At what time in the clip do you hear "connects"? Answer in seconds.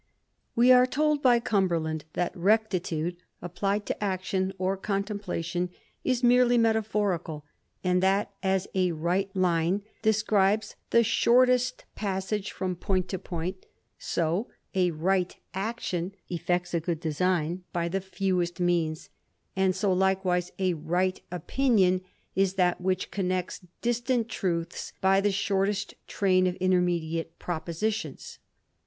23.11-23.61